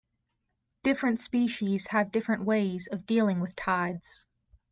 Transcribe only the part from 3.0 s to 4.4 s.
dealing with tides.